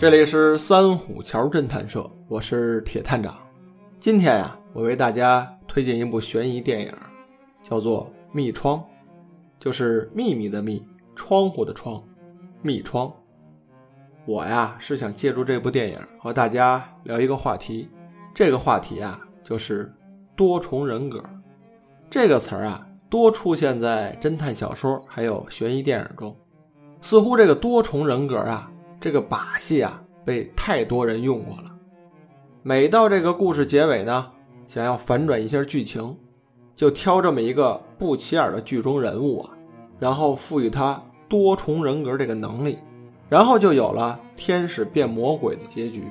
[0.00, 3.36] 这里是三虎桥侦探社，我是铁探长。
[3.98, 6.90] 今天呀，我为大家推荐一部悬疑电影，
[7.60, 8.78] 叫做《密窗》，
[9.58, 10.82] 就是秘密的密，
[11.14, 12.02] 窗户的窗，
[12.62, 13.12] 密窗。
[14.24, 17.86] 我呀是想借助这部电影和大家聊一个话题，
[18.32, 19.94] 这个话题啊就是
[20.34, 21.22] 多重人格。
[22.08, 26.34] 这个词儿啊多出现在侦探小说还有悬疑电影中，
[27.02, 28.69] 似乎这个多重人格啊
[29.00, 31.74] 这个把戏啊被太多人用过了。
[32.62, 34.30] 每到这个故事结尾呢，
[34.66, 36.14] 想要反转一下剧情，
[36.74, 39.50] 就挑这么一个不起眼的剧中人物啊，
[39.98, 42.78] 然后赋予他多重人格这个能力。
[43.30, 46.02] 然后就有了天使变魔鬼的结局。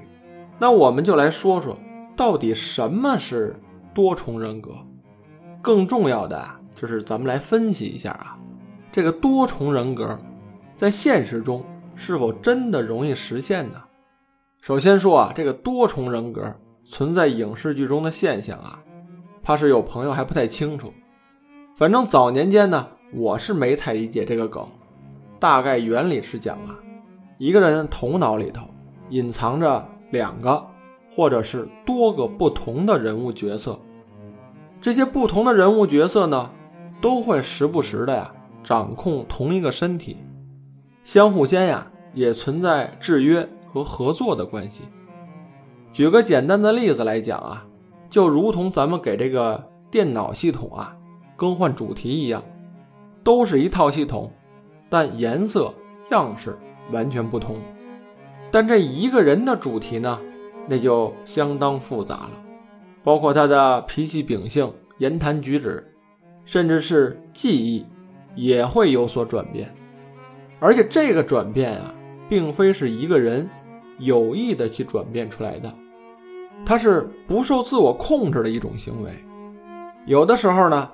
[0.58, 1.78] 那我们就来说说，
[2.16, 3.60] 到底什么是
[3.94, 4.72] 多重人格？
[5.62, 8.40] 更重要的啊，就是咱们来分析一下啊，
[8.90, 10.18] 这个多重人格
[10.74, 11.62] 在现实中
[12.00, 13.81] 是否真的容易实现呢？
[14.61, 18.80] 首先说啊，这个多重人格存在影视剧中的现象啊，
[19.44, 20.94] 怕是有朋友还不太清楚。
[21.75, 24.66] 反正早年间呢，我是没太理解这个梗。
[25.39, 26.80] 大概原理是讲啊。
[27.38, 28.66] 一个人头脑里头
[29.09, 30.66] 隐藏着两个
[31.13, 33.78] 或者是多个不同的人物角色，
[34.80, 36.50] 这些不同的人物角色呢，
[37.02, 40.16] 都会时不时的呀掌控同一个身体，
[41.03, 44.81] 相互间呀也存在制约和合作的关系。
[45.91, 47.66] 举个简单的例子来讲啊，
[48.09, 50.95] 就如同咱们给这个电脑系统啊
[51.36, 52.44] 更换主题一样，
[53.23, 54.33] 都是一套系统，
[54.89, 55.73] 但颜色
[56.11, 56.58] 样式。
[56.91, 57.58] 完全不同，
[58.50, 60.19] 但这一个人的主题呢，
[60.67, 62.31] 那就相当复杂了，
[63.03, 65.94] 包括他的脾气秉性、言谈举止，
[66.45, 67.85] 甚至是记忆，
[68.34, 69.72] 也会有所转变。
[70.59, 71.94] 而且这个转变啊，
[72.28, 73.50] 并非是一个人
[73.97, 75.74] 有意的去转变出来的，
[76.66, 79.12] 它是不受自我控制的一种行为。
[80.06, 80.90] 有的时候呢，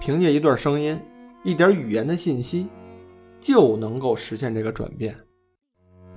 [0.00, 0.98] 凭借一段声音、
[1.42, 2.68] 一点语言的信息，
[3.40, 5.16] 就能够实现这个转变。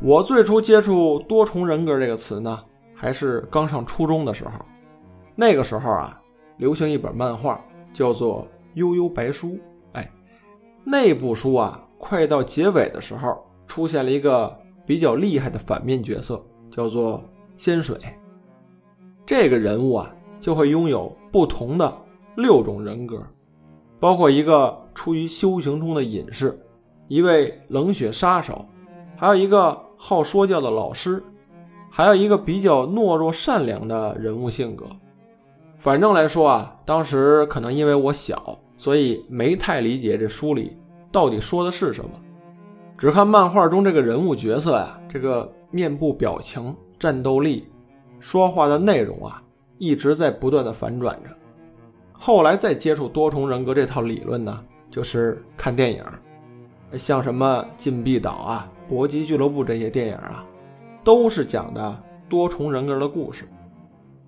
[0.01, 2.59] 我最初接触“多重人格”这个词呢，
[2.95, 4.51] 还是刚上初中的时候。
[5.35, 6.19] 那个时候啊，
[6.57, 7.63] 流行一本漫画，
[7.93, 9.49] 叫做《悠悠白书》。
[9.93, 10.11] 哎，
[10.83, 14.53] 那部书啊，快到结尾的时候，出现了一个
[14.85, 17.23] 比较厉害的反面角色，叫做
[17.55, 17.95] 仙水。
[19.25, 21.95] 这个人物啊，就会拥有不同的
[22.35, 23.21] 六种人格，
[23.99, 26.59] 包括一个出于修行中的隐士，
[27.07, 28.65] 一位冷血杀手，
[29.15, 29.79] 还有一个。
[30.03, 31.23] 好说教的老师，
[31.91, 34.87] 还有一个比较懦弱善良的人物性格。
[35.77, 40.75] 反正来说啊，当时可能因为我小，所以没太理解这书里
[41.11, 42.11] 到底说的是什么。
[42.97, 47.67] 只看漫画中这个人物角色呀，这个面部表情、战斗力、
[48.19, 49.41] 说话的内容啊，
[49.77, 51.29] 一直在不断的反转着。
[52.13, 56.03] 后来再接触多重人格这套理论呢，就是看电影，
[56.93, 58.71] 像什么《禁闭岛》啊。
[58.93, 60.45] 《搏击俱乐部》这些电影啊，
[61.01, 63.47] 都是讲的多重人格的故事。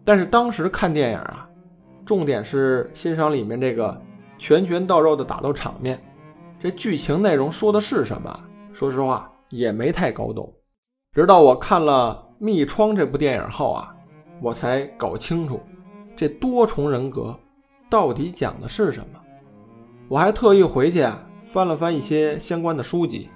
[0.06, 1.48] 但是当时看电影啊，
[2.06, 4.02] 重点是欣赏里面这个
[4.38, 6.02] 拳拳到肉的打斗场面。
[6.64, 8.40] 这剧情内容说的是什么？
[8.72, 10.50] 说实话也没太搞懂。
[11.12, 13.94] 直到我看了《密窗》这部电影后啊，
[14.42, 15.60] 我才搞清楚
[16.16, 17.38] 这多重人格
[17.90, 19.20] 到底讲的是什么。
[20.08, 23.28] 我还特意回去啊翻了翻一些相关的书籍。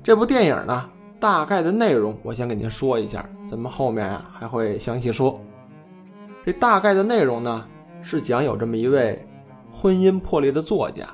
[0.00, 0.88] 这部电影呢，
[1.18, 5.40] 大概的内容我先给您说一下，咱们后面啊还会详细说。
[6.46, 7.66] 这大概的内容呢，
[8.00, 9.26] 是讲有这么一位
[9.72, 11.04] 婚姻破裂的作家，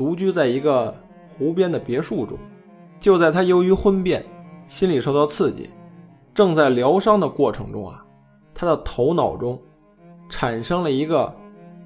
[0.00, 2.38] 独居在一个湖边的别墅中。
[2.98, 4.24] 就在他由于婚变，
[4.66, 5.68] 心理受到刺激，
[6.32, 8.02] 正在疗伤的过程中啊，
[8.54, 9.60] 他的头脑中
[10.30, 11.30] 产生了一个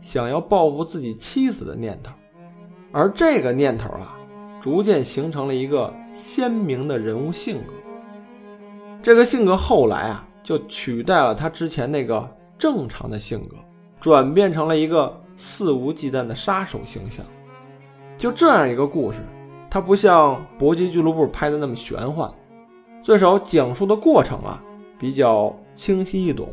[0.01, 2.13] 想要报复自己妻子的念头，
[2.93, 4.17] 而这个念头啊。
[4.61, 7.73] 逐渐形成了一个鲜明的人物性格。
[9.03, 13.57] 这个性格后来啊，就取代了他之前那个正常的性格，
[14.01, 17.27] 转变成了一个肆无忌惮的杀手形象。
[18.17, 19.23] 就这样一个故事，
[19.71, 22.31] 它不像《搏击俱乐部》拍的那么玄幻，
[23.03, 24.63] 最少讲述的过程啊
[24.99, 26.49] 比较清晰易懂。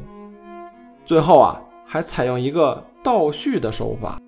[1.06, 4.20] 最后啊，还采用一个倒叙的手法，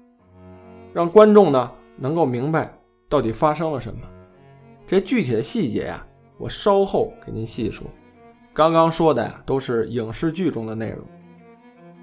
[0.94, 2.72] 让观众呢能够明白。
[3.10, 4.00] 到底发生了什么？
[4.88, 6.04] 这具体的细节呀，
[6.40, 7.86] 我稍后给您细说。
[8.54, 11.00] 刚刚说的呀，都是影视剧中的内容。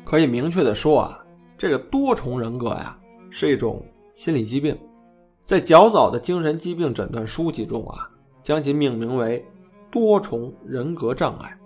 [0.04, 1.24] 可以明确的说啊，
[1.58, 2.96] 这个多重人格呀，
[3.28, 3.84] 是一种
[4.14, 4.76] 心理疾病，
[5.50, 8.08] 在较早的精神疾病诊断书籍中啊，
[8.40, 9.44] 将其命名为
[9.90, 11.58] 多重人格障碍。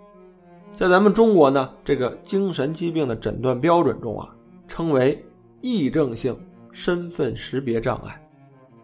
[0.75, 4.35] 在咱们中国呢，这个精神疾病的诊断标准中啊，
[4.67, 5.23] 称为
[5.61, 6.35] 癔症性
[6.71, 8.19] 身份识别障碍，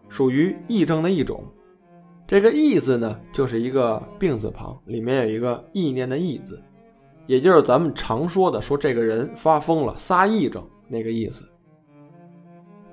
[0.08, 1.44] 属于癔症的一种。
[2.28, 6.62] 这个“癔”字呢，就是一个病字旁，里面有一个意念的“意”字，
[7.26, 11.44] 也就是咱们常说的说这个人发疯了、撒癔症那个意思。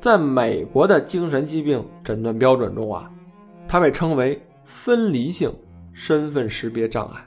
[0.00, 3.10] 在美国的精神疾病诊断标准中啊，
[3.66, 5.52] 它被称为分离性
[5.92, 7.26] 身份识别障碍，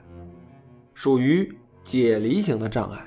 [0.94, 1.54] 属于
[1.84, 3.00] 解离型的障碍。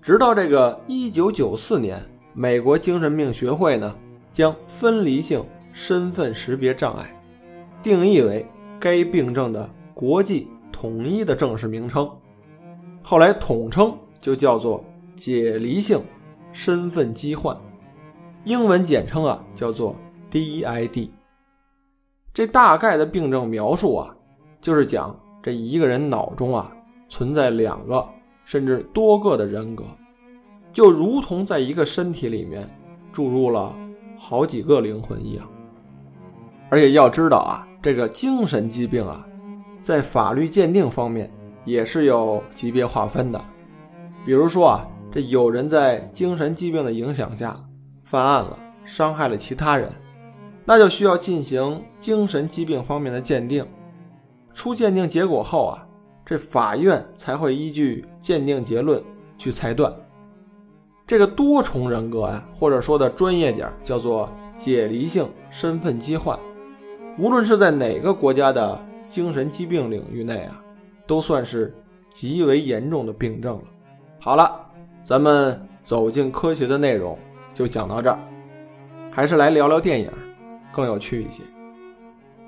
[0.00, 2.00] 直到这个1994年，
[2.32, 3.92] 美国精神病学会呢，
[4.30, 7.12] 将分离性身份识别障碍。
[7.82, 8.46] 定义为
[8.78, 12.08] 该病症的国际统一的正式名称，
[13.02, 14.84] 后来统称就叫做
[15.16, 16.00] 解离性
[16.52, 17.56] 身份疾患，
[18.46, 19.96] 英文简称啊叫做
[20.30, 21.08] DID。
[22.32, 24.14] 这大概的病症描述啊，
[24.60, 26.72] 就是讲这一个人脑中啊
[27.08, 28.08] 存在两个
[28.44, 29.82] 甚至多个的人格，
[30.72, 32.68] 就如同在一个身体里面
[33.12, 33.76] 注入了
[34.16, 35.44] 好几个灵魂一样。
[36.70, 37.66] 而且要知道啊。
[37.82, 39.24] 这个精神疾病啊，
[39.80, 41.30] 在法律鉴定方面
[41.64, 43.40] 也是有级别划分的。
[44.24, 47.56] 比如说啊，这有人在精神疾病的影响下
[48.06, 49.90] 犯案了，伤害了其他人，
[50.64, 53.66] 那就需要进行精神疾病方面的鉴定。
[54.52, 55.84] 出鉴定结果后啊，
[56.24, 59.02] 这法院才会依据鉴定结论
[59.36, 59.92] 去裁断。
[61.04, 66.38] 这个多重人格呀，或者说的专业点叫做解离性身份疾患。
[67.18, 70.62] 无论是在哪个国家的精神疾病领域内啊，
[71.08, 71.74] 都算是
[72.08, 73.64] 极为严重的病症了。
[74.20, 74.64] 好了，
[75.04, 77.18] 咱们走进科学的内容
[77.56, 78.18] 就讲到这儿，
[79.10, 80.12] 还是来聊聊电影，
[80.70, 81.42] 更有趣一些。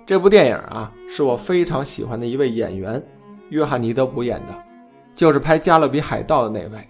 [0.04, 3.02] 这部电影啊，是我非常喜欢的一位演员
[3.48, 4.54] 约翰尼德普演的，
[5.14, 6.86] 就是拍《加勒比海盗》的那位。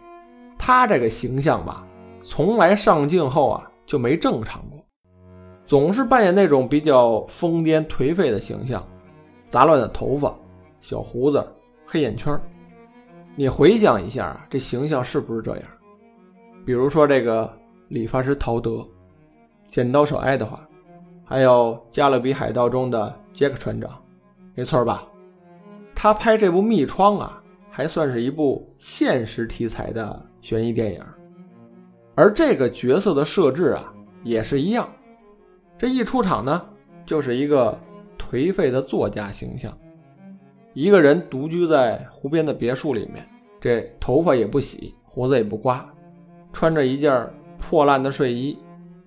[0.59, 1.87] 他这个形象吧，
[2.25, 4.85] 从来上镜后啊就没正常过。
[5.65, 8.85] 总是扮演那种比较疯癫颓废的形象，
[9.49, 10.35] 杂乱的头发、
[10.81, 11.47] 小胡子、
[11.87, 12.37] 黑眼圈
[13.37, 15.65] 你回想一下啊，这形象是不是这样？
[16.67, 17.49] 比如说这个
[17.89, 18.87] 理发师陶德、
[19.65, 20.61] 剪刀手爱德华，
[21.25, 23.91] 还有《加勒比海盗》中的杰克船长，
[24.55, 25.07] 没错吧？
[25.95, 31.03] 他拍这部《密窗》啊，还算是一部现实题材的悬疑电影，
[32.15, 33.93] 而这个角色的设置啊，
[34.23, 34.89] 也是一样。
[35.79, 36.63] 这一出场呢，
[37.07, 37.79] 就是一个
[38.19, 39.77] 颓废的作家形象，
[40.75, 43.27] 一个人独居在湖边的别墅里面，
[43.61, 45.89] 这头发也不洗，胡子也不刮，
[46.53, 47.29] 穿着一件
[47.59, 48.57] 破烂的睡衣，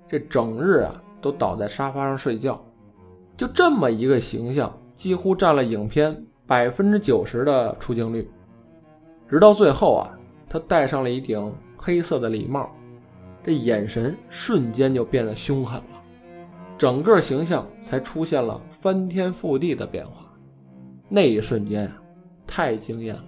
[0.08, 2.62] 这整日啊都倒在沙发上睡觉，
[3.38, 6.16] 就这么一个形象，几乎占了影片
[6.46, 8.30] 百分之九十的出镜率。
[9.30, 10.12] 直到最后啊，
[10.50, 12.70] 他戴上了一顶黑色的礼帽，
[13.44, 16.04] 这眼神瞬间就变得凶狠了。
[16.78, 20.26] 整个形象才出现了翻天覆地的变化，
[21.08, 21.96] 那一瞬间啊，
[22.46, 23.24] 太惊艳了。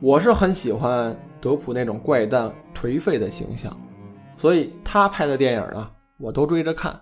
[0.00, 3.74] 我是很喜欢德普那种怪诞颓废的形象，
[4.40, 6.98] 所以他拍的电影呢，我都追着看。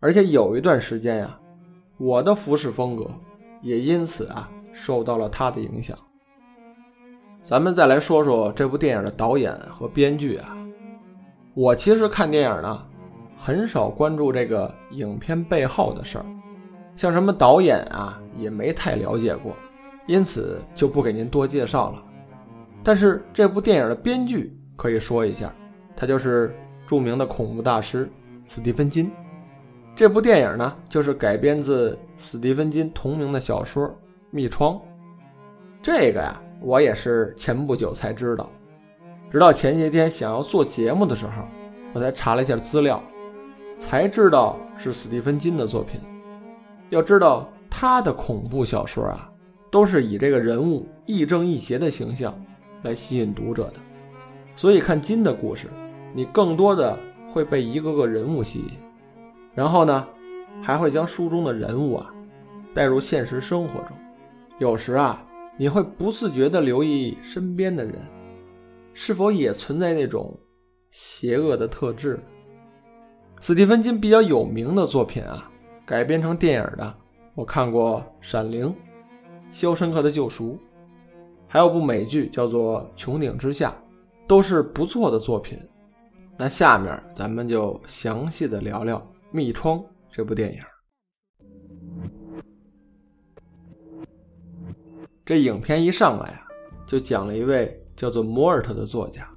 [0.00, 1.40] 而且有一段时间呀，
[1.96, 3.10] 我的服饰风格
[3.62, 5.96] 也因此啊受到了他的影响。
[7.42, 10.54] 咱们再来说说这部电影的导演和编剧啊，
[11.54, 12.84] 我其实看电影呢。
[13.40, 16.26] 很少关注这个影片背后的事儿，
[16.96, 19.54] 像什么导演啊，也没太了解过，
[20.08, 22.02] 因此就不给您多介绍了。
[22.82, 25.54] 但是这部电影的编剧可以说一下，
[26.00, 26.54] 他就是
[26.86, 28.08] 著名的恐怖大师
[28.46, 29.10] 斯蒂芬金。
[29.96, 33.84] 这部电影呢，就是改编自斯蒂芬金同名的小说
[34.30, 34.74] 《密窗》。
[35.82, 38.48] 这个呀，我也是前不久才知道，
[39.28, 41.42] 直到前些天想要做节目的时候，
[41.92, 43.02] 我才查了一下资料。
[43.76, 46.00] 才知道是斯蒂芬金的作品。
[46.90, 49.28] 要知道，他的恐怖小说啊，
[49.68, 52.32] 都是以这个人物亦正亦邪的形象
[52.82, 53.74] 来吸引读者的。
[54.54, 55.68] 所以看金的故事，
[56.14, 56.98] 你更多的
[57.32, 58.78] 会被一个个人物吸引，
[59.54, 60.06] 然后呢，
[60.62, 62.12] 还会将书中的人物啊
[62.74, 63.96] 带入现实生活中。
[64.58, 65.24] 有时啊，
[65.56, 67.94] 你会不自觉地留意身边的人，
[68.92, 70.36] 是否也存在那种
[70.90, 72.18] 邪恶的特质。
[73.38, 75.48] 斯蒂芬金比较有名的作品啊，
[75.86, 76.94] 改编成电影的，
[77.34, 78.66] 我看过《闪灵》
[79.52, 80.54] 《肖申克的救赎》，
[81.46, 83.70] 还有部美剧叫做《穹顶之下》，
[84.26, 85.56] 都是不错的作品。
[86.40, 88.96] 那下面咱们就详细的聊聊
[89.32, 89.78] 《密窗》
[90.08, 90.60] 这部电影。
[95.24, 96.46] 这影片一上来啊，
[96.86, 99.28] 就讲了一位叫做摩尔特的作家，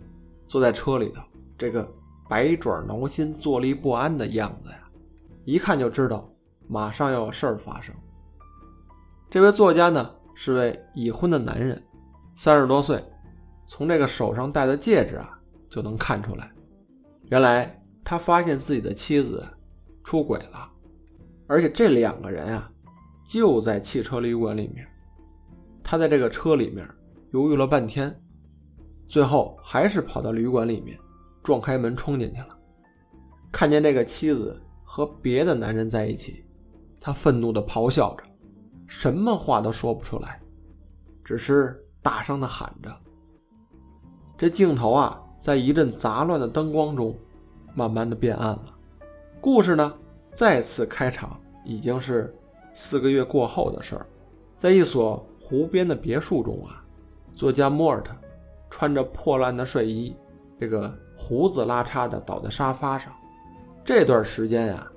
[0.47, 1.23] 坐在车里头，
[1.57, 1.91] 这个
[2.29, 4.87] 百爪挠心、坐立不安的样子呀，
[5.43, 6.31] 一看就知道
[6.67, 7.95] 马上要有事儿发生。
[9.27, 11.81] 这位作家呢，是位已婚的男人，
[12.37, 13.03] 三十多岁，
[13.65, 16.50] 从这个手上戴的戒指啊，就能看出来，
[17.31, 19.47] 原来他发现自己的妻子
[20.03, 20.69] 出轨了，
[21.47, 22.69] 而且这两个人啊，
[23.25, 24.85] 就在汽车旅馆里面。
[25.81, 26.85] 他在这个车里面
[27.31, 28.13] 犹豫了半天，
[29.07, 30.99] 最后还是跑到旅馆里面，
[31.41, 32.57] 撞开门冲进去了。
[33.49, 36.45] 看见这个妻子和别的男人在一起，
[36.99, 38.25] 他愤怒地咆哮着，
[38.87, 40.41] 什么话都说不出来，
[41.23, 42.93] 只是大声地喊着。
[44.37, 47.13] 这镜头啊，在一阵杂乱的灯光中，
[47.73, 48.65] 慢慢的变暗了。
[49.41, 49.93] 故事呢，
[50.31, 52.33] 再次开场，已经是
[52.73, 54.05] 四个月过后的事儿，
[54.57, 55.27] 在一所。
[55.43, 56.81] 湖边的别墅中啊，
[57.33, 58.13] 作家莫尔特
[58.69, 60.15] 穿着破烂的睡衣，
[60.57, 63.11] 这个胡子拉碴的倒在沙发上。
[63.83, 64.87] 这段时间呀，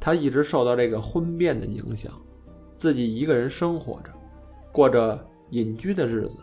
[0.00, 2.10] 他一直受到这个婚变的影响，
[2.76, 4.10] 自己一个人生活着，
[4.72, 5.16] 过着
[5.50, 6.36] 隐居的日子。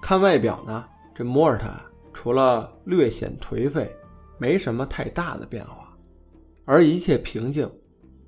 [0.00, 1.84] 看外表呢，这莫尔特啊
[2.22, 3.92] 除了略显颓废，
[4.38, 5.92] 没什么太大的变化。
[6.64, 7.68] 而一切平静，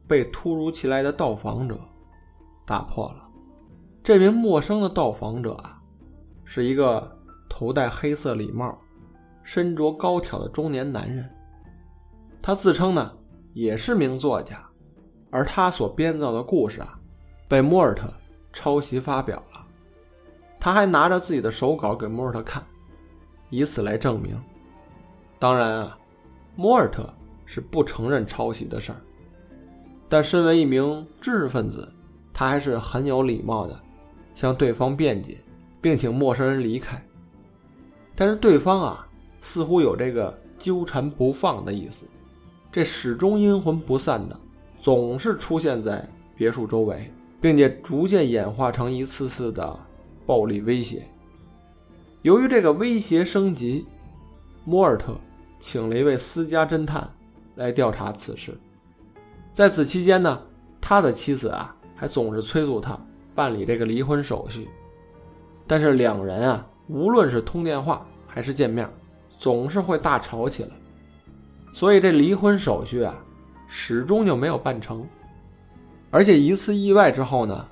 [0.08, 1.78] 被突如其来的到访者
[2.66, 3.28] 打破了。
[4.02, 5.80] 这名陌生的到访者啊，
[6.42, 7.16] 是一个
[7.48, 8.76] 头戴黑色礼帽、
[9.44, 11.30] 身着高挑的中年男人。
[12.42, 13.12] 他自称呢
[13.52, 14.60] 也是名作家，
[15.30, 16.98] 而他所编造的故事啊，
[17.46, 18.12] 被莫尔特
[18.52, 19.64] 抄袭发表了。
[20.58, 22.60] 他还拿着自己的手稿给莫尔特看，
[23.50, 24.40] 以此来证明。
[25.38, 25.98] 当然啊，
[26.56, 27.12] 莫尔特
[27.44, 29.00] 是不承认抄袭的事儿，
[30.08, 31.92] 但身为一名知识分子，
[32.32, 33.80] 他还是很有礼貌的。
[34.34, 35.38] 向对方辩解，
[35.80, 37.00] 并请陌生人离开，
[38.16, 39.06] 但是对方啊，
[39.40, 42.04] 似乎有这个纠缠不放的意思，
[42.72, 44.36] 这始终阴魂不散的，
[44.80, 47.08] 总是出现在别墅周围，
[47.40, 49.78] 并且逐渐演化成一次次的
[50.26, 51.06] 暴力威胁。
[52.24, 53.86] 由于这个威胁升级，
[54.64, 55.14] 莫尔特
[55.58, 57.06] 请了一位私家侦探
[57.54, 58.58] 来调查此事。
[59.52, 60.40] 在此期间呢，
[60.80, 62.98] 他的妻子啊，还总是催促他。
[63.34, 64.66] 办理这个离婚手续，
[65.66, 68.88] 但是两人啊，无论是通电话还是见面，
[69.38, 70.70] 总是会大吵起来，
[71.74, 73.14] 所以这离婚手续啊，
[73.66, 75.06] 始终就没有办成。
[76.10, 77.68] 而且一次意外之后呢，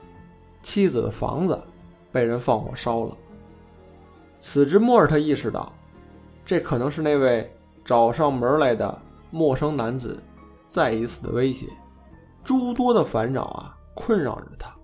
[0.63, 1.59] 妻子的房子
[2.11, 3.17] 被人放火烧了。
[4.45, 5.73] 此时莫尔特意识到，
[6.45, 7.49] 这可能是那位
[7.85, 10.21] 找上门来的陌生男子
[10.67, 11.69] 再一次的威胁，
[12.43, 14.75] 诸多的烦恼啊，困扰着他。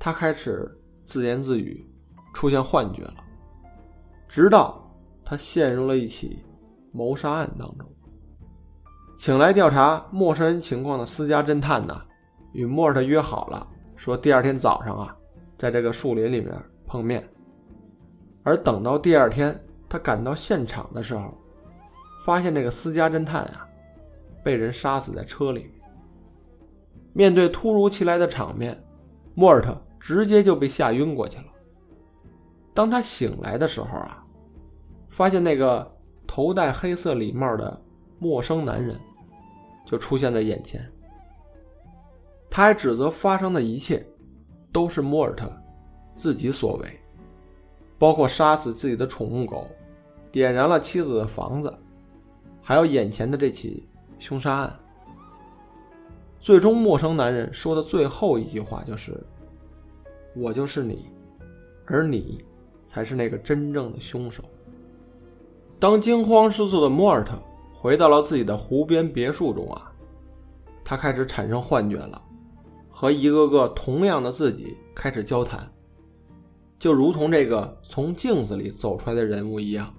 [0.00, 0.68] 他开始
[1.06, 1.88] 自言自语，
[2.34, 3.14] 出现幻觉了，
[4.26, 4.92] 直到
[5.24, 6.44] 他陷入了一起
[6.90, 7.88] 谋杀案当中。
[9.16, 12.02] 请来调查陌生人情况的私家侦探呢，
[12.52, 15.16] 与莫尔特约好了，说第二天早上啊，
[15.56, 16.52] 在这个树林里面
[16.84, 17.31] 碰面。
[18.42, 19.58] 而等到第二天
[19.88, 21.32] 他赶到现场的时候，
[22.24, 23.66] 发现这个私家侦探啊，
[24.42, 25.70] 被人杀死在车里
[27.12, 27.34] 面。
[27.34, 28.82] 对突如其来的场面，
[29.34, 29.80] 莫尔特。
[30.02, 31.44] 直接就被吓晕过去了。
[32.74, 34.26] 当他醒来的时候啊，
[35.08, 35.96] 发现那个
[36.26, 37.80] 头戴黑色礼帽的
[38.18, 38.98] 陌生男人
[39.86, 40.84] 就出现在眼前。
[42.50, 44.04] 他还指责发生的一切
[44.72, 45.48] 都是莫尔特
[46.16, 47.00] 自己所为，
[48.02, 49.64] 包括杀死自己的宠物狗、
[50.32, 51.72] 点燃了妻子的房子，
[52.60, 54.76] 还有眼前的这起凶杀案。
[56.40, 59.16] 最终，陌生男人说的最后一句话就是。
[60.34, 61.12] 我就是你，
[61.86, 62.44] 而你
[62.86, 64.42] 才是那个真正的凶手。
[65.78, 67.40] 当惊慌失措的莫尔特
[67.72, 69.92] 回到了自己的湖边别墅中啊，
[70.82, 72.20] 他开始产生幻觉了，
[72.90, 75.71] 和一个个同样的自己开始交谈，
[76.82, 79.94] 就如同这个从镜子里走出来的人物一样。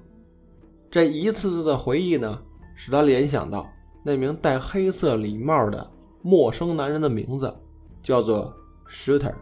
[0.91, 2.37] 这一次次的回忆呢，
[2.75, 3.71] 使他联想到
[4.03, 5.89] 那名戴黑色礼帽的
[6.21, 7.55] 陌生男人的名字，
[8.01, 8.53] 叫做
[8.89, 9.33] Shooter。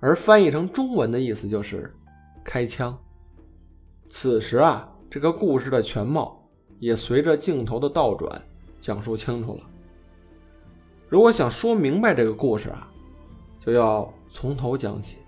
[0.00, 1.94] 而翻译成中文的意思就是
[2.42, 2.98] “开枪”。
[4.10, 6.44] 此时啊，这个故事的全貌
[6.80, 8.42] 也随着镜头的倒转
[8.80, 9.60] 讲述清楚了。
[11.08, 12.90] 如果想说明白这个故事啊，
[13.60, 15.18] 就要从头讲起。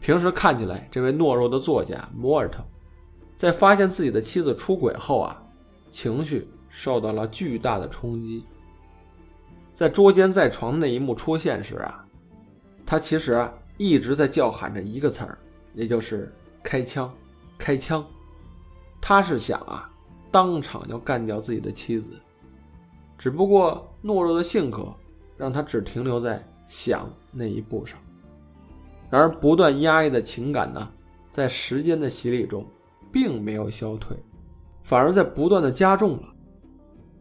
[0.00, 2.64] 平时看起来，这位懦弱的作家摩尔特，
[3.36, 5.42] 在发现自己的妻子出轨后啊，
[5.90, 8.44] 情绪受到了巨大的冲击。
[9.74, 12.04] 在捉奸在床那一幕出现时啊，
[12.84, 13.48] 他其实。
[13.80, 15.38] 一直在叫喊着一个词儿，
[15.72, 17.08] 也就是开枪，
[17.56, 18.04] 开枪。
[19.00, 19.88] 他是想啊，
[20.32, 22.10] 当场就干掉自己的妻子。
[23.16, 24.92] 只不过懦弱的性格
[25.36, 28.00] 让他只停留在想那一步上。
[29.10, 30.86] 然而，不断压抑的情感呢，
[31.30, 32.66] 在时间的洗礼中，
[33.10, 34.16] 并没有消退，
[34.82, 36.22] 反而在不断的加重了。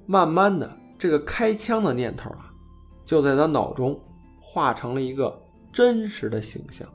[0.05, 2.51] 慢慢的，这个开枪的念头啊，
[3.05, 3.97] 就在他脑中
[4.41, 5.41] 化成了一个
[5.71, 6.87] 真实的形象。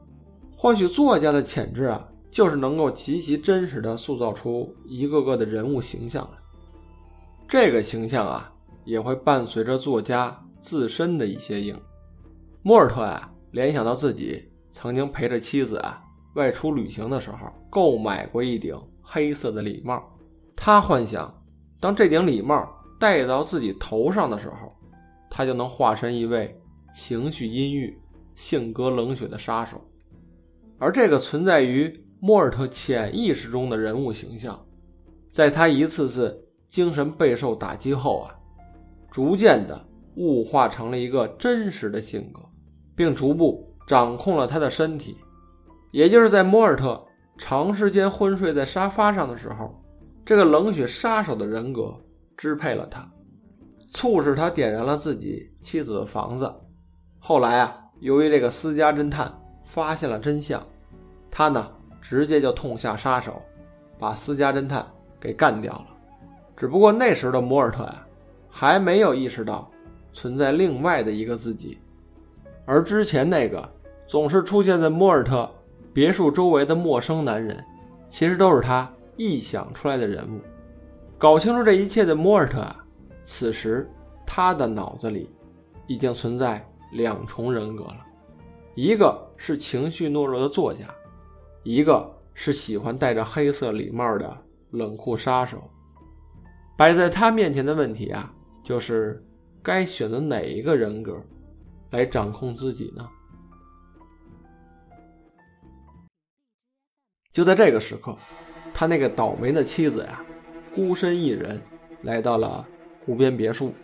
[0.56, 6.38] 或许作家的潜质啊，就是能够极其真实的塑造出一个个的人物形象来。
[7.48, 8.52] 这个形象啊，
[8.84, 11.80] 也会伴随着作家自身的一些影。
[12.62, 14.51] 莫尔特呀，联想到自己。
[14.72, 16.02] 曾经陪着妻子啊
[16.34, 20.02] 外出旅行的时候，购买过一顶黑色的礼帽。
[20.56, 21.32] 他幻想，
[21.78, 22.66] 当这顶礼帽
[22.98, 24.74] 戴到自己头上的时候，
[25.30, 26.58] 他就能化身一位
[26.94, 27.96] 情绪阴郁、
[28.34, 29.80] 性格冷血的杀手。
[30.78, 34.58] 而这个存在于莫尔特潜意识中的人物形象，
[35.30, 38.34] 在他一次次精神备受打击后啊，
[39.10, 39.84] 逐渐的
[40.16, 42.40] 物化成了一个真实的性格，
[42.96, 43.68] 并逐步。
[43.86, 45.18] 掌控了他的身体，
[45.90, 47.02] 也就是在莫尔特
[47.36, 49.74] 长时间昏睡在沙发上的时候，
[50.24, 51.94] 这个冷血杀手的人格
[52.36, 53.06] 支配了他，
[53.92, 56.52] 促使他点燃了自己妻子的房子。
[57.18, 59.32] 后来啊，由于这个私家侦探
[59.64, 60.64] 发现了真相，
[61.30, 61.70] 他呢
[62.00, 63.42] 直接就痛下杀手，
[63.98, 64.86] 把私家侦探
[65.20, 65.86] 给干掉了。
[66.56, 68.06] 只不过那时的摩尔特呀，
[68.48, 69.68] 还没有意识到
[70.12, 71.78] 存在另外的一个自己。
[72.64, 73.68] 而之前那个
[74.06, 75.50] 总是出现在莫尔特
[75.92, 77.64] 别墅周围的陌生男人，
[78.08, 80.40] 其实都是他臆想出来的人物。
[81.18, 82.84] 搞清楚这一切的莫尔特啊，
[83.24, 83.88] 此时
[84.26, 85.28] 他的脑子里
[85.86, 87.98] 已经存在两重人格了：
[88.74, 90.86] 一个是情绪懦弱的作家，
[91.62, 94.36] 一个是喜欢戴着黑色礼帽的
[94.70, 95.62] 冷酷杀手。
[96.76, 98.32] 摆在他面前的问题啊，
[98.64, 99.22] 就是
[99.62, 101.20] 该选择哪一个人格？
[101.92, 103.08] 来掌控自己呢？
[107.30, 108.16] 就在这个时刻，
[108.74, 110.24] 他那个倒霉的妻子呀，
[110.74, 111.62] 孤身一人
[112.00, 112.66] 来到了
[113.04, 113.74] 湖边别墅。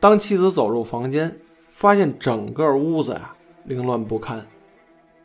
[0.00, 1.36] 当妻子走入房间，
[1.70, 4.44] 发现整个屋子呀凌乱不堪，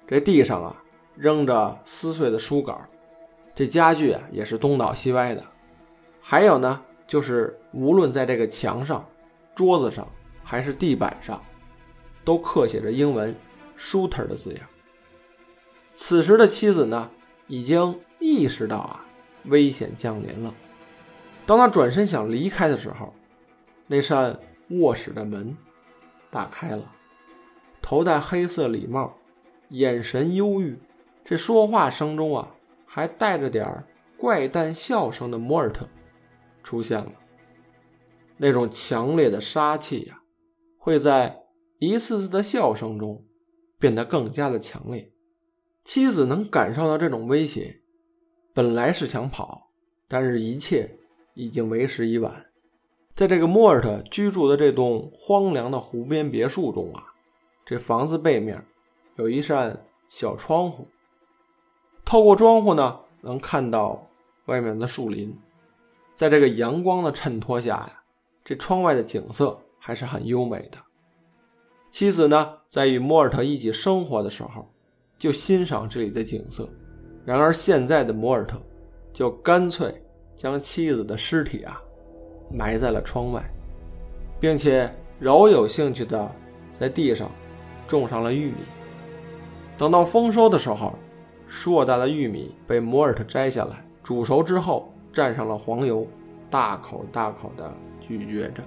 [0.07, 0.83] 这地上啊
[1.15, 2.79] 扔着撕碎的书稿，
[3.55, 5.43] 这家具啊也是东倒西歪的，
[6.21, 9.03] 还有呢，就是无论在这个墙上、
[9.55, 10.07] 桌子上。
[10.49, 11.43] 还是地板上，
[12.23, 13.35] 都刻写着英文
[13.77, 14.65] “shooter” 的字样。
[15.93, 17.11] 此时的妻子呢，
[17.47, 19.05] 已经意识到啊，
[19.43, 20.55] 危险降临了。
[21.45, 23.13] 当他转身想离开的时候，
[23.87, 25.57] 那扇卧室的门
[26.31, 26.95] 打开了，
[27.81, 29.17] 头戴黑色礼帽、
[29.69, 30.79] 眼神忧郁，
[31.25, 32.55] 这说话声中啊，
[32.85, 33.83] 还带着点儿
[34.15, 35.85] 怪诞笑声的摩尔特
[36.63, 37.11] 出现了。
[38.37, 40.16] 那种强烈的杀气呀！
[40.87, 41.43] 会在
[41.79, 43.21] 一次次的笑声中
[43.77, 45.11] 变得更加的强烈。
[45.83, 47.81] 妻子能感受到这种威胁，
[48.53, 49.69] 本来是想跑，
[50.07, 50.97] 但是一切
[51.33, 52.45] 已经为时已晚。
[53.13, 57.03] 在这个莫尔特居住的这栋荒凉的湖边别墅中啊，
[57.65, 58.63] 这房子背面
[59.17, 60.87] 有一扇小窗户，
[62.05, 64.09] 透过窗户呢，能看到
[64.45, 65.37] 外面的树林。
[66.15, 68.03] 在这个阳光的衬托下呀，
[68.45, 69.59] 这窗外的景色。
[69.87, 70.77] 还是很优美的。
[71.89, 74.69] 妻子呢，在与莫尔特一起生活的时候，
[75.17, 76.69] 就欣赏这里的景色。
[77.23, 78.61] 然而现在的莫尔特，
[79.13, 80.03] 就干脆
[80.35, 81.81] 将妻子的尸体啊，
[82.51, 83.41] 埋在了窗外，
[84.41, 86.29] 并且饶有兴趣的
[86.77, 87.31] 在地上
[87.87, 88.65] 种上了玉米。
[89.77, 90.93] 等到丰收的时候，
[91.45, 96.05] 硕大的玉米被莫尔特摘下来，煮熟之后蘸上了黄油，
[96.49, 98.61] 大口大口的咀嚼着。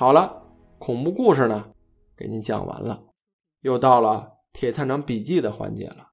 [0.00, 0.46] 好了，
[0.78, 1.74] 恐怖故事呢，
[2.16, 3.04] 给您讲完了，
[3.60, 6.12] 又到了铁探长笔记的环节了。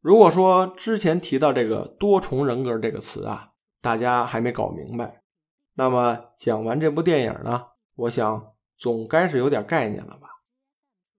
[0.00, 5.24] 如果说之前提到这个多重人格这个词啊，大家还没搞明白，
[5.72, 10.28] 那么讲完这部电影呢，我想总该是有点概念了吧？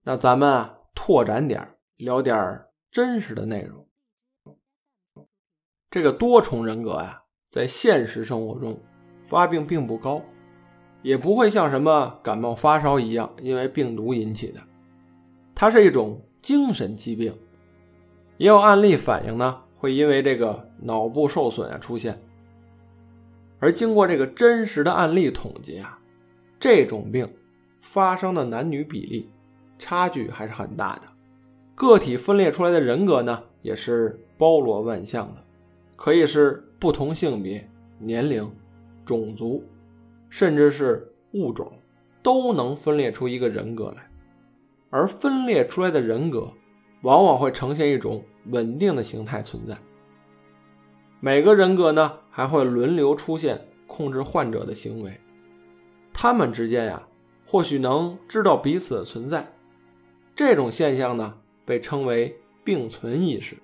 [0.03, 3.85] 那咱们啊拓展点，聊点真实的内容。
[5.89, 8.81] 这个多重人格呀，在现实生活中
[9.25, 10.21] 发病并不高。
[11.05, 14.59] 也不会像什么感冒发烧一样，因为病毒引起的，
[15.53, 17.37] 它是一种精神疾病。
[18.37, 22.19] 也有案例反映呢，会因为这个脑部受损啊出现。
[23.59, 25.99] 而经过这个真实的案例统计啊，
[26.59, 27.31] 这种病
[27.81, 29.29] 发生的男女比例
[29.77, 31.01] 差距还是很大的。
[31.75, 35.41] 个体分裂出来的人格呢，也是包罗万象的，
[35.95, 38.51] 可以是不同性别、年龄、
[39.05, 39.63] 种族，
[40.29, 41.71] 甚至是物种，
[42.21, 44.09] 都能分裂出一个人格来。
[44.89, 46.51] 而分裂出来的人格，
[47.01, 49.77] 往往会呈现一种稳定的形态存在。
[51.19, 55.19] 每个人格呢，还会轮流出现控制患者的行为。
[56.13, 57.07] 他们之间呀，
[57.45, 59.53] 或许能知道彼此的存在。
[60.35, 63.57] 这种现象呢，被称为并存意识。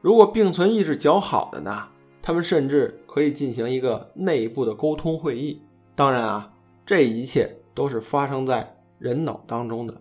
[0.00, 1.88] 如果并存意识较好的呢，
[2.28, 5.62] 他们甚至可以进行一个内部的沟通会议。
[5.96, 6.52] 当然啊，
[6.84, 9.98] 这一切都是发生在人脑当中的。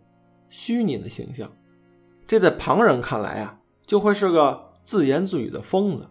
[0.50, 1.50] 虚拟的形象，
[2.28, 6.06] 这在旁人看来啊，就会是个自言自语的疯子。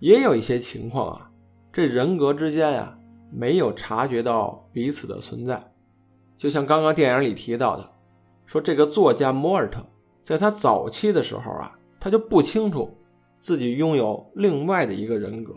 [0.00, 1.30] 也有一些情况啊，
[1.72, 2.98] 这人格之间呀，
[3.30, 5.72] 没有察觉到彼此的存在。
[6.36, 7.92] 就像刚刚电影里提到的，
[8.44, 9.86] 说这个作家莫尔特，
[10.24, 12.98] 在他早期的时候啊，他就不清楚
[13.44, 15.52] 自己拥有另外的一个人格。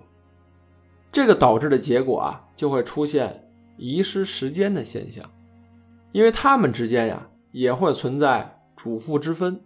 [1.10, 5.24] 这个导致的结果啊，就会出现遗失时间的现象，
[6.12, 7.30] 因为他们之间呀。
[7.54, 9.62] 也会存在主副之分，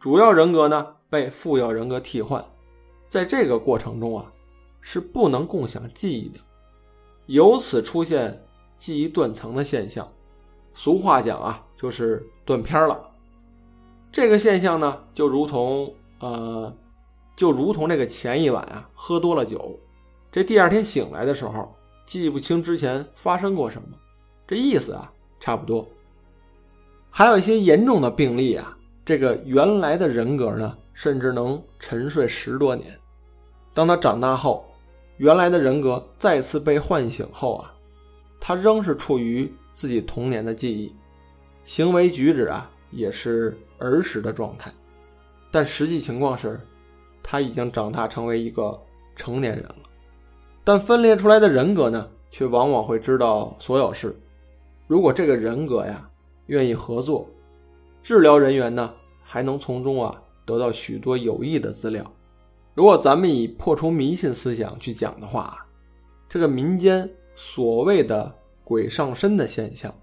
[0.00, 2.44] 主要人格呢被副要人格替换，
[3.08, 4.32] 在这个过程中啊
[4.80, 6.40] 是不能共享记忆的，
[7.26, 8.42] 由此出现
[8.76, 10.10] 记忆断层的现象。
[10.74, 12.98] 俗话讲啊，就是断片了。
[14.10, 16.74] 这个现象呢，就如同呃，
[17.34, 19.78] 就如同这个前一晚啊喝多了酒，
[20.30, 21.74] 这第二天醒来的时候
[22.06, 23.88] 记不清之前发生过什么，
[24.46, 25.88] 这意思啊差不多。
[27.10, 32.98] 还有一些严重的病例啊，这个原来的人格呢，甚至能沉睡十多年。
[33.74, 34.64] 当他长大后，
[35.16, 37.74] 原来的人格再次被唤醒后啊，
[38.40, 40.94] 他仍是处于自己童年的记忆，
[41.64, 44.72] 行为举止啊也是儿时的状态。
[45.50, 46.58] 但实际情况是，
[47.22, 48.80] 他已经长大成为一个
[49.14, 49.76] 成年人了。
[50.64, 54.16] 但分裂出来的人格呢，却往往会知道所有事。
[54.86, 56.08] 如果这个人格呀，
[56.46, 57.28] 愿意合作，
[58.02, 62.04] 治疗人员呢还能从中啊得到许多有益的资料。
[62.74, 65.66] 如果咱们以破除迷信思想去讲的话，
[66.28, 69.94] 这个民间所谓的鬼上身的现象，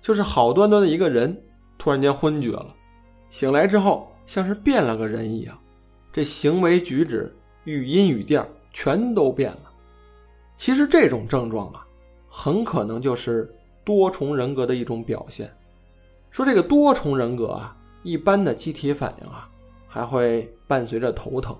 [0.00, 1.36] 就是好端端的一个人
[1.78, 2.74] 突然间昏厥了，
[3.30, 5.58] 醒来之后像是变了个人一样，
[6.16, 7.30] 这行为举止、
[7.64, 9.70] 语音语调全都变了。
[10.56, 11.86] 其实这种症状啊，
[12.26, 13.52] 很可能就是。
[13.84, 15.48] 多重人格的一种表现，
[16.32, 19.48] 说这个多重人格啊，一般的机体反应啊，
[19.86, 21.56] 还会伴随着头疼。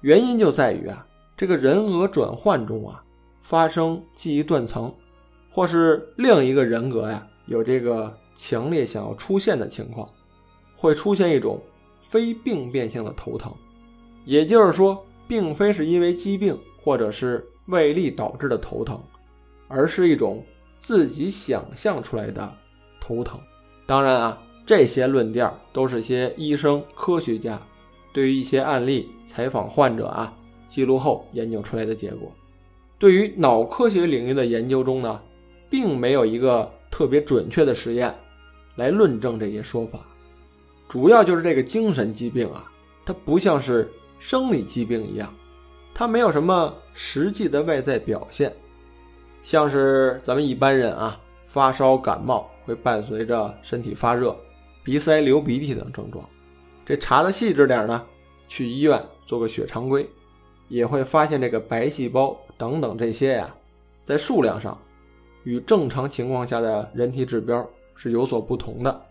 [0.00, 3.00] 原因就在于啊，这个人格转换中啊，
[3.42, 4.92] 发生记忆断层，
[5.52, 10.08] 或是另一个人格呀有这个强烈想要出现的情况，
[10.74, 11.62] 会出现一种
[12.02, 13.52] 非病变性的头疼。
[14.24, 19.00] 也就是说，并非是因为疾病或者是胃力导致的头疼，
[19.68, 20.44] 而是一种。
[20.82, 22.56] 自己想象出来的
[22.98, 23.38] 头疼，
[23.84, 27.60] 当然啊，这些论调都是些医生、科学家
[28.14, 30.34] 对于一些案例采访患者啊
[30.66, 32.32] 记录后研究出来的结果。
[32.98, 35.20] 对于脑科学领域的研究中呢，
[35.68, 38.14] 并没有一个特别准确的实验
[38.76, 40.00] 来论证这些说法。
[40.90, 42.68] 主要就是这个精神疾病啊，
[43.06, 45.32] 它不像是生理疾病一样，
[45.94, 48.52] 它没有什么实际的外在表现。
[49.44, 54.36] 像是咱们一般人啊，发烧感冒会伴随着身体发热、
[54.82, 56.28] 鼻塞、流鼻涕等症状。
[56.84, 58.04] 这查的细致点呢，
[58.48, 60.04] 去医院做个血常规，
[60.66, 63.54] 也会发现这个白细胞等等这些呀，
[64.04, 64.76] 在数量上
[65.44, 69.06] 与正常情况下的人体指标是有所不同的。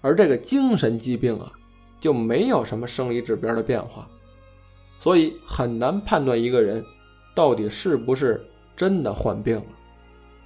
[0.00, 1.50] 而这个精神疾病啊，
[2.00, 4.08] 就没有什么生理指标的变化，
[5.00, 6.84] 所以很难判断一个人
[7.34, 8.46] 到底是不是。
[8.76, 9.64] 真的患病了，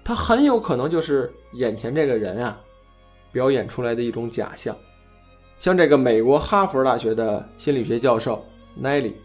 [0.05, 2.61] 他很有可能就是眼前这个人啊，
[3.33, 4.73] 表演出来的一种假象。
[5.59, 9.17] 像这个美国哈佛大学的心理学教授奈利，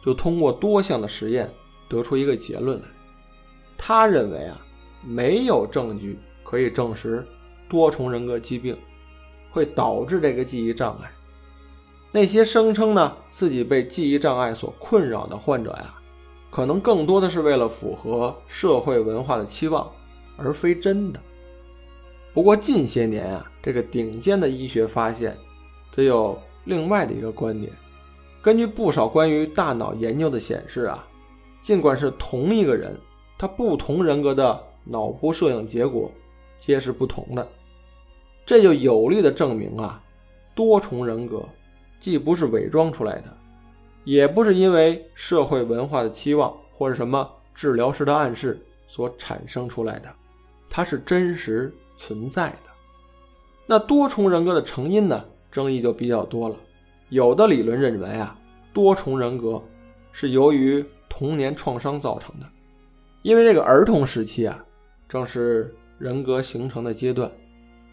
[0.00, 1.52] 就通过多项的实验
[1.88, 2.86] 得出一个结论来。
[3.76, 4.64] 他认为啊，
[5.04, 7.26] 没有证据可以证实
[7.68, 8.78] 多重人格疾病
[9.52, 11.08] 会导致这个记忆障碍。
[12.10, 15.94] 那些声称呢自己被记忆障碍所困扰的患者呀。
[16.50, 19.90] 可能更多的是为了符合社会文化的期望，
[20.36, 21.18] 而非真的。
[22.34, 25.34] 不过近些年啊，这个顶尖的医学发现，
[25.90, 27.72] 则有另外的一个观点。
[28.42, 31.06] 根据不少关于大脑研究的显示啊，
[31.62, 33.00] 尽管是同一个人，
[33.38, 36.12] 他不同人格的脑部摄影结果
[36.56, 37.48] 皆是不同的。
[38.44, 40.02] 这就有力的证明啊，
[40.54, 41.48] 多重人格
[41.98, 43.36] 既不是伪装出来的，
[44.04, 50.12] 也不是因为社会文化的期望或者什么治疗师的暗示所产生出来的，
[50.68, 52.70] 它是真实存在的。
[53.66, 55.24] 那多重人格的成因呢？
[55.50, 56.56] 争议就比较多了。
[57.10, 58.36] 有的理论认为啊，
[58.72, 59.62] 多重人格
[60.10, 62.46] 是由于童年创伤造成的，
[63.22, 64.64] 因为这个儿童时期啊，
[65.08, 67.30] 正是人格形成的阶段。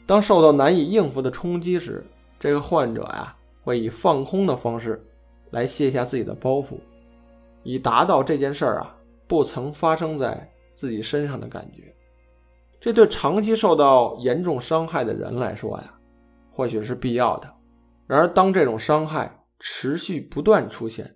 [0.10, 2.04] 当受到难以应付的冲击时，
[2.40, 5.00] 这个患者呀会以放空的方式
[5.52, 6.80] 来卸下自己的包袱，
[7.62, 11.94] 以达到这件事儿啊不曾发生在自己身上的感觉。
[12.80, 15.94] 这对长期受到严重伤害的人来说呀，
[16.50, 17.48] 或许是必要的。
[18.08, 21.08] 然而，当这种伤害持续不断出现，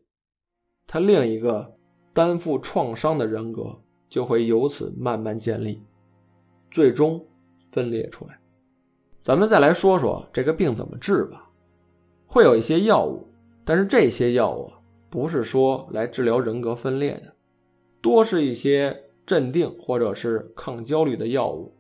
[0.86, 1.76] 他另一个
[2.14, 3.76] 担负创伤的人格
[4.08, 5.82] 就会由此慢慢建立，
[6.70, 7.20] 最终
[7.72, 8.38] 分裂出来。
[9.24, 11.50] 咱们再来说说这个病怎么治吧。
[12.28, 13.26] 会有一些药物，
[13.64, 14.70] 但是这些药物
[15.10, 17.34] 不是说来治疗人格分裂的，
[18.02, 21.74] 多是一些镇定或者是抗焦虑的药物。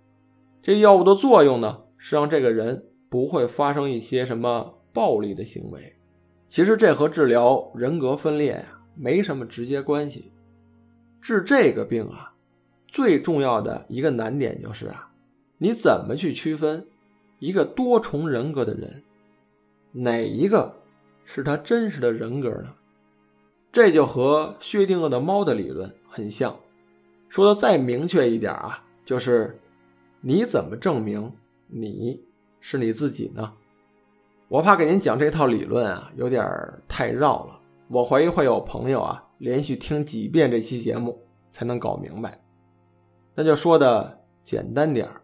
[0.61, 5.97] 这药物的作用呢，是让这个人不会发生一些什么暴力的行为。
[6.47, 10.31] 其实这和治疗人格分裂呀没什么直接关系。
[11.19, 12.35] 治这个病啊，
[12.87, 15.11] 最重要的一个难点就是啊，
[15.57, 16.87] 你怎么去区分？
[17.43, 19.03] 一个多重人格的人，
[19.91, 20.73] 哪一个
[21.25, 22.73] 是他真实的人格呢？
[23.69, 26.57] 这就和薛定谔的猫的理论很像。
[27.27, 29.59] 说的再明确一点啊，就是
[30.21, 31.33] 你怎么证明
[31.67, 32.23] 你
[32.61, 33.51] 是你自己呢？
[34.47, 36.49] 我怕给您讲这套理论啊，有点
[36.87, 37.59] 太绕了。
[37.89, 42.39] 我怀疑会有朋友啊，连续听几遍这期节目才能搞明白。
[43.35, 45.22] 那就说的简单点儿。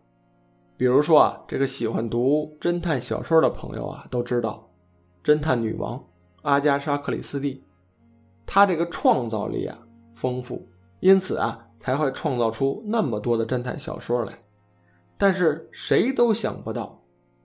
[0.79, 4.65] 比如说啊，这个喜欢读侦探小说的朋友啊，都知道，
[5.21, 6.01] 侦探女王
[6.43, 7.61] 阿加莎·克里斯蒂，
[8.45, 9.77] 她这个创造力啊
[10.15, 10.65] 丰富，
[11.01, 14.31] 因此啊才会创造出那么多的侦探小说来。
[15.17, 16.97] 但是谁都想不到，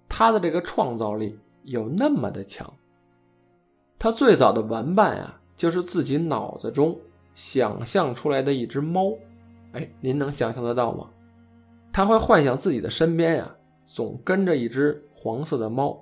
[0.09, 2.73] 她的这个创造力有那么的强。
[3.99, 6.97] 她最早的玩伴啊，就是自己脑子中
[7.35, 9.13] 想象出来的一只猫。
[9.73, 11.11] 哎，您能想象得到吗？
[11.95, 13.55] 他会幻想自己的身边呀，
[13.87, 15.97] 总跟着一只黄色的猫。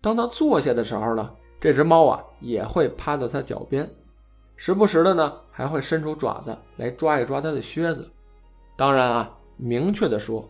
[0.00, 3.88] 当他坐下的时候呢，这只猫啊也会趴在他脚边，
[4.56, 8.10] 时不时的呢还会伸出爪子来抓一抓他的靴子。
[8.76, 10.44] 当然啊，明确的说，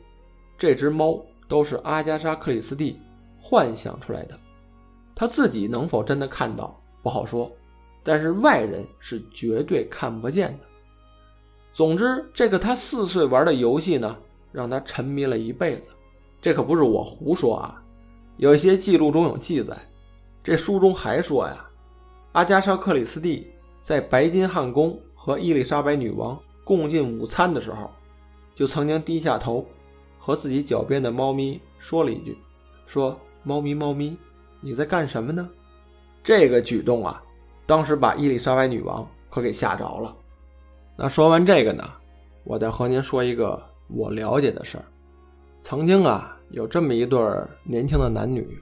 [0.57, 2.99] 这只猫都是阿加莎·克里斯蒂
[3.39, 4.41] 幻想出来的，
[5.15, 7.53] 他自己能否真的看到不好说，
[8.03, 10.65] 但是外人是绝对看不见的。
[11.75, 14.17] 总之，这个他四岁玩的游戏呢。
[14.51, 15.91] 让他沉迷了一辈子，
[16.41, 17.83] 这可不是我胡说啊！
[18.37, 19.77] 有一些记录中有记载，
[20.43, 21.69] 这书中还说呀，
[22.33, 27.91] 阿加莎·克里斯蒂在白金汉宫和伊丽莎白女王共进午餐的时候，
[28.55, 29.67] 就曾经低下头，
[30.19, 32.39] 和自己脚边的猫咪说了一句
[32.87, 34.17] ：“说猫咪，猫咪，
[34.61, 35.49] 你在干什么呢？”
[36.23, 37.23] 这个举动啊，
[37.67, 40.17] 当时把伊丽莎白女王可给吓着了。
[40.97, 41.85] 那说完这个呢，
[42.45, 43.63] 我再和您说一个。
[43.89, 44.85] 我了解的事儿，
[45.63, 47.21] 曾经啊有这么一对
[47.65, 48.59] 年轻的男女，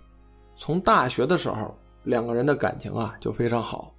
[0.57, 3.93] 从大学的时候两个人的感情啊就非常好。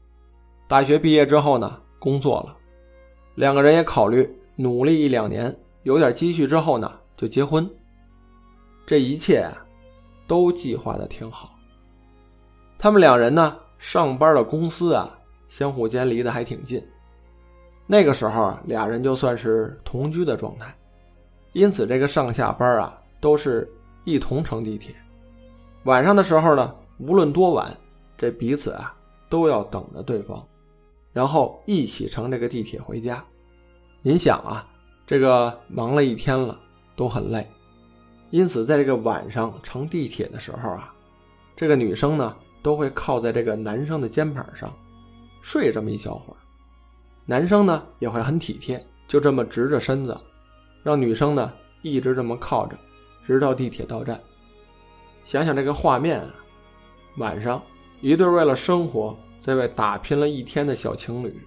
[0.68, 2.58] 大学毕业之后呢，工作了，
[3.36, 7.70] 两个人也考虑努力一两年，有点积蓄之后呢就结婚。
[8.86, 9.52] 这一切啊
[10.28, 11.54] 都计划的挺好。
[12.78, 16.82] 他们两人呢上班的公司啊相互间离得还挺近，
[17.86, 20.74] 那个时候啊俩人就算是同居的状态。
[21.58, 23.68] 因此，这个上下班啊，都是
[24.04, 24.96] 一同乘地铁。
[25.86, 27.76] 晚上的时候呢，无论多晚，
[28.16, 28.96] 这彼此啊
[29.28, 30.48] 都要等着对方，
[31.12, 33.26] 然后一起乘这个地铁回家。
[34.04, 34.70] 您想啊，
[35.08, 36.60] 这个忙了一天了，
[36.96, 37.50] 都很累，
[38.30, 40.94] 因此在这个晚上乘地铁的时候啊，
[41.56, 44.72] 这个女生呢都会靠在这个男生的肩膀上
[45.42, 46.38] 睡这么一小会儿，
[47.26, 50.16] 男生呢也会很体贴，就这么直着身子。
[50.88, 52.78] 让女生呢一直这么靠着，
[53.22, 54.18] 直到地铁到站。
[55.26, 56.34] 想想这个画面啊，
[57.18, 57.62] 晚上
[58.00, 61.42] 一对为了生活在外打拼了一天的小情侣，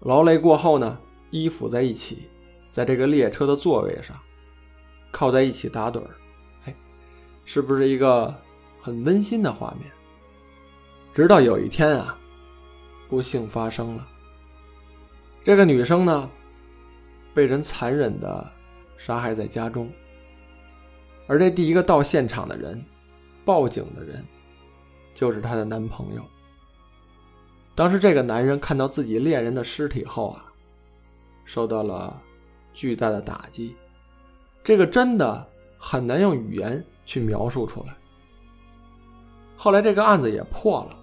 [0.00, 0.98] 劳累过后呢，
[1.30, 2.28] 依附在一起，
[2.68, 4.16] 在这个列车的座位上，
[5.12, 6.10] 靠在一起打盹儿，
[6.64, 6.74] 哎，
[7.44, 8.34] 是不是一个
[8.82, 9.88] 很温馨的画面？
[11.14, 12.18] 直到有一天啊，
[13.08, 14.04] 不幸发生了，
[15.44, 16.28] 这个女生呢，
[17.32, 18.50] 被人残忍的。
[18.96, 19.90] 杀害在家中。
[21.26, 22.84] 而这第一个到现场的人，
[23.44, 24.24] 报警的人，
[25.14, 26.22] 就是她的男朋友。
[27.74, 30.44] 当时这个男人看到自己恋人的尸体后啊，
[31.44, 32.22] 受到了
[32.72, 33.74] 巨大的打击，
[34.62, 37.96] 这个真的很难用语言去描述出来。
[39.56, 40.96] 后来这个案子也破了，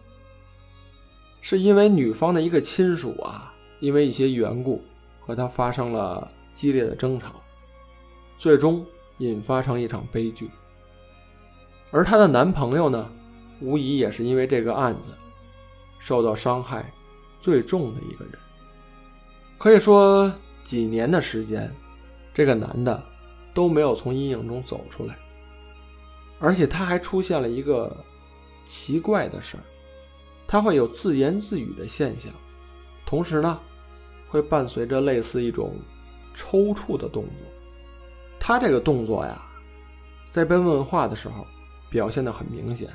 [1.42, 4.82] 是因为女方的一个亲属啊，因为一些缘故
[5.20, 7.41] 和他发生了激烈的争吵，
[8.42, 8.84] 最终
[9.20, 10.50] 引发成一场悲剧。
[11.92, 13.08] 而她的男朋友呢，
[13.60, 15.10] 无疑也是因为这个案子。
[16.00, 16.92] 受到伤害
[17.40, 18.34] 最重的一个人，
[19.60, 21.72] 可以说几年的时间，
[22.34, 23.04] 这个男的
[23.54, 25.16] 都没有从阴影中走出来，
[26.40, 27.96] 而且他还出现了一个
[28.66, 29.64] 奇怪的事儿，
[30.48, 32.34] 他会有自言自语的现象，
[33.06, 33.60] 同时呢，
[34.28, 35.80] 会伴随着类似一种
[36.34, 37.61] 抽搐的动作。
[38.44, 39.40] 他这个动作呀，
[40.32, 41.46] 在被问话的时候
[41.92, 42.90] 表现的很明显。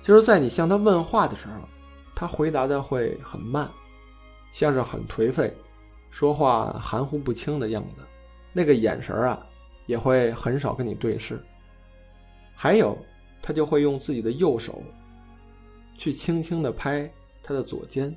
[0.00, 1.68] 就是在你向他问话的时候，
[2.14, 3.68] 他回答的会很慢，
[4.50, 5.54] 像是很颓废，
[6.10, 8.00] 说话含糊不清的样子。
[8.54, 9.46] 那个眼神啊，
[9.84, 11.38] 也会很少跟你对视。
[12.54, 12.96] 还有，
[13.42, 14.82] 他就会用自己的右手，
[15.98, 17.08] 去轻轻的拍
[17.42, 18.16] 他的左肩，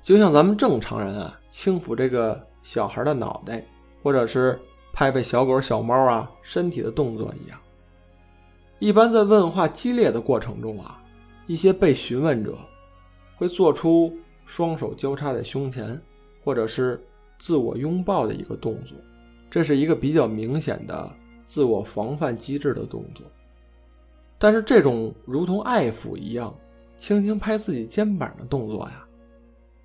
[0.00, 3.66] 就像咱们正常人啊轻抚这个小孩的脑袋，
[4.02, 4.58] 或者是
[4.96, 7.60] 拍拍小狗、小猫啊身体的动作一样。
[8.78, 11.04] 一般在问话激烈的过程中啊，
[11.46, 12.56] 一些被询问者
[13.36, 16.00] 会做出双手交叉在胸前，
[16.42, 16.98] 或者是
[17.38, 18.96] 自我拥抱的一个动作，
[19.50, 23.26] 这是一个比较明显的自我防范机制的动作。
[24.38, 26.54] 但是这种如同爱抚一样
[26.96, 29.06] 轻轻拍自己肩膀的动作呀，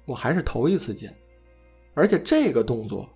[0.06, 1.13] 我还是头一次见，
[1.95, 3.10] 而且这个动作，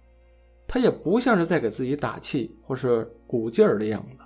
[0.68, 4.24] 他也不像是在给自己打气或是鼓劲儿的样子。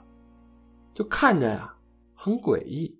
[0.93, 1.73] 就看着呀，
[2.13, 2.99] 很诡异。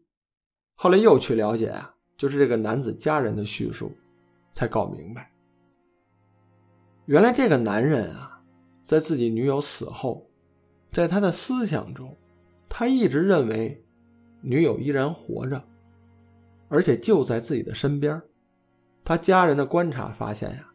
[0.76, 3.92] 后来又去了解啊，就是这个男子家人的叙述，
[4.54, 5.32] 才搞明白。
[7.06, 8.42] 原来这个男人啊，
[8.86, 10.30] 在自己女友死后，
[10.92, 12.16] 在他的思想中，
[12.70, 13.84] 他一直认为
[14.42, 15.62] 女友依然活着，
[16.70, 18.22] 而且就在自己的身边。
[19.04, 20.69] 他家人的观察发现呀，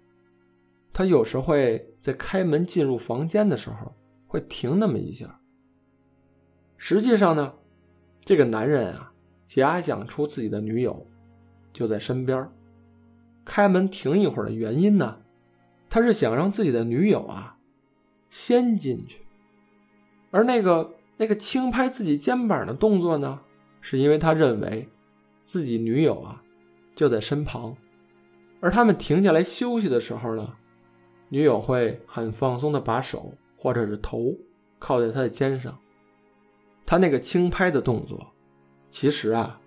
[0.95, 3.93] 他有时会在开门进入房间的时候，
[4.29, 5.41] 会停那么一下。
[6.77, 7.55] 实际上呢，
[8.21, 9.13] 这个男人啊，
[9.45, 11.07] 假想出自己的女友
[11.73, 12.49] 就在身边，
[13.45, 15.21] 开门停一会儿的原因呢，
[15.91, 17.59] 他是想让自己的女友啊
[18.31, 19.23] 先进去，
[20.31, 23.41] 而那个那个轻拍自己肩膀的动作呢，
[23.81, 24.89] 是因为他认为
[25.43, 26.45] 自己女友啊
[26.95, 27.77] 就在身旁，
[28.61, 30.55] 而他们停下来休息的时候呢，
[31.35, 34.33] 女友会很放松的把手或者是头
[34.79, 35.77] 靠在他的肩上。
[36.87, 38.33] 他那个轻拍的动作，
[38.89, 39.61] 其实啊，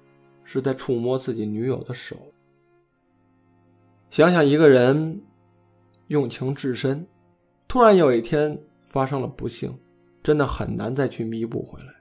[0.45, 2.15] 是在触摸自己女友的手。
[4.09, 5.21] 想想一个人
[6.07, 7.05] 用情至深，
[7.67, 9.77] 突然有一天发生了不幸，
[10.23, 11.93] 真的很难再去弥补回来。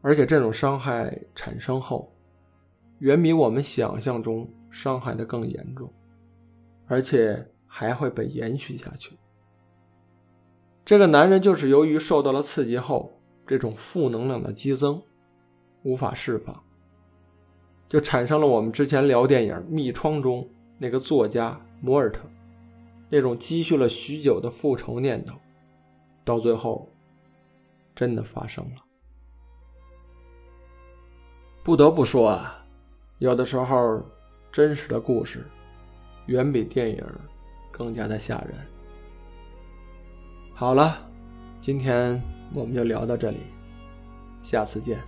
[0.00, 2.10] 而且这种伤害产生后，
[3.00, 5.92] 远比我们想象中伤害的更严重，
[6.86, 9.18] 而且还会被延续下去。
[10.84, 13.20] 这个男人就是由于受到了刺激后。
[13.46, 15.02] 这种负能量的激增，
[15.82, 16.64] 无法释放，
[17.86, 22.26] 就产生了我们之前聊电影《密窗》中那个作家摩尔特
[23.10, 25.36] 那种积蓄了许久的复仇念头，
[26.24, 26.88] 到最后
[27.94, 28.76] 真的发生了。
[31.62, 32.64] 不得不说啊，
[33.18, 34.02] 有的时候
[34.50, 35.46] 真实的故事
[36.28, 37.04] 远比电影
[37.76, 38.54] 更加的吓人。
[40.54, 40.96] 好了，
[41.60, 42.22] 今天。
[42.52, 43.38] 我们就聊到这里，
[44.40, 45.02] 下次见。